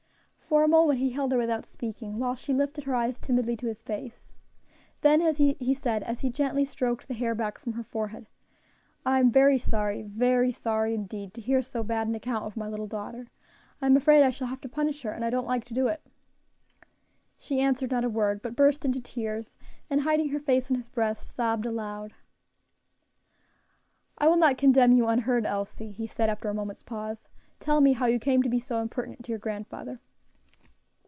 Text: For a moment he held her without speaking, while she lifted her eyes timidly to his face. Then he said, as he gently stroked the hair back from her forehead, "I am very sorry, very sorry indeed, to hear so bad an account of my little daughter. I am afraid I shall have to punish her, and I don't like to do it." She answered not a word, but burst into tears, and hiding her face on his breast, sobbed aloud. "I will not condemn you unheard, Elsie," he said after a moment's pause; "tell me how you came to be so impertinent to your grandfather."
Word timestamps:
For 0.51 0.65
a 0.65 0.67
moment 0.67 0.99
he 0.99 1.11
held 1.11 1.31
her 1.31 1.37
without 1.37 1.65
speaking, 1.65 2.19
while 2.19 2.35
she 2.35 2.51
lifted 2.53 2.83
her 2.83 2.93
eyes 2.93 3.19
timidly 3.21 3.55
to 3.55 3.67
his 3.67 3.81
face. 3.81 4.19
Then 4.99 5.21
he 5.21 5.73
said, 5.73 6.03
as 6.03 6.19
he 6.19 6.29
gently 6.29 6.65
stroked 6.65 7.07
the 7.07 7.13
hair 7.13 7.33
back 7.33 7.57
from 7.57 7.71
her 7.73 7.83
forehead, 7.85 8.27
"I 9.05 9.19
am 9.21 9.31
very 9.31 9.57
sorry, 9.57 10.01
very 10.01 10.51
sorry 10.51 10.93
indeed, 10.93 11.33
to 11.35 11.41
hear 11.41 11.61
so 11.61 11.83
bad 11.83 12.09
an 12.09 12.15
account 12.15 12.43
of 12.43 12.57
my 12.57 12.67
little 12.67 12.85
daughter. 12.85 13.27
I 13.81 13.85
am 13.85 13.95
afraid 13.95 14.23
I 14.23 14.29
shall 14.29 14.47
have 14.49 14.59
to 14.59 14.67
punish 14.67 15.03
her, 15.03 15.11
and 15.13 15.23
I 15.23 15.29
don't 15.29 15.47
like 15.47 15.63
to 15.65 15.73
do 15.73 15.87
it." 15.87 16.01
She 17.37 17.61
answered 17.61 17.91
not 17.91 18.03
a 18.03 18.09
word, 18.09 18.41
but 18.41 18.53
burst 18.53 18.83
into 18.83 18.99
tears, 18.99 19.55
and 19.89 20.01
hiding 20.01 20.27
her 20.31 20.39
face 20.41 20.69
on 20.69 20.75
his 20.75 20.89
breast, 20.89 21.31
sobbed 21.33 21.65
aloud. 21.65 22.11
"I 24.17 24.27
will 24.27 24.35
not 24.35 24.57
condemn 24.57 24.91
you 24.91 25.07
unheard, 25.07 25.45
Elsie," 25.45 25.91
he 25.93 26.07
said 26.07 26.29
after 26.29 26.49
a 26.49 26.53
moment's 26.53 26.83
pause; 26.83 27.29
"tell 27.61 27.79
me 27.79 27.93
how 27.93 28.07
you 28.07 28.19
came 28.19 28.43
to 28.43 28.49
be 28.49 28.59
so 28.59 28.81
impertinent 28.81 29.23
to 29.23 29.31
your 29.31 29.39
grandfather." 29.39 30.01